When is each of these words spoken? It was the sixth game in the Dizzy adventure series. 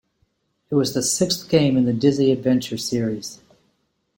It 0.71 0.73
was 0.73 0.95
the 0.95 1.03
sixth 1.03 1.47
game 1.47 1.77
in 1.77 1.85
the 1.85 1.93
Dizzy 1.93 2.31
adventure 2.31 2.75
series. 2.75 3.39